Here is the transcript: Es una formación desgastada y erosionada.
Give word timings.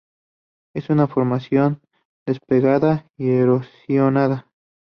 Es 0.73 0.89
una 0.89 1.05
formación 1.05 1.79
desgastada 2.25 3.05
y 3.19 3.29
erosionada. 3.29 4.47